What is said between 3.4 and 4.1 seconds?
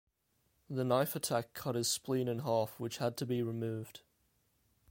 removed.